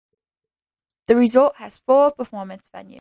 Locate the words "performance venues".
2.11-2.99